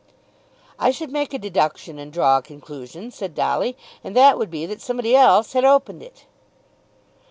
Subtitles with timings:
[0.79, 4.65] "I should make a deduction and draw a conclusion," said Dolly; "and that would be
[4.65, 6.25] that somebody else had opened it."